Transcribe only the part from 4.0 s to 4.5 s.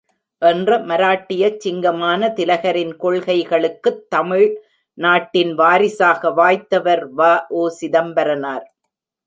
Tamil